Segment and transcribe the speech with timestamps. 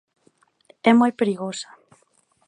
[0.89, 1.69] É moi perigosa.